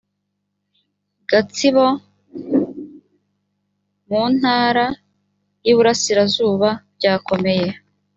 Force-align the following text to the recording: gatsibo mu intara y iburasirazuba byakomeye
gatsibo 1.29 1.85
mu 4.07 4.15
intara 4.29 4.85
y 5.63 5.67
iburasirazuba 5.71 6.69
byakomeye 6.97 7.67